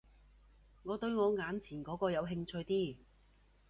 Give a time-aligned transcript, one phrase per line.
[0.81, 2.95] 我對我眼前嗰個有興趣啲